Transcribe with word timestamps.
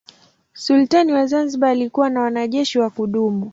Sultani 0.53 1.13
wa 1.13 1.25
Zanzibar 1.27 1.69
alikuwa 1.69 2.09
na 2.09 2.21
wanajeshi 2.21 2.79
wa 2.79 2.89
kudumu. 2.89 3.49